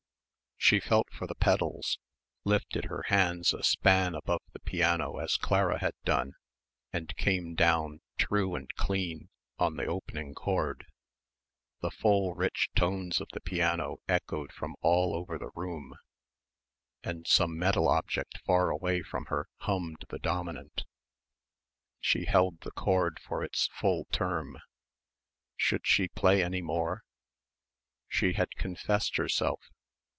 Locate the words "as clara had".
5.17-5.95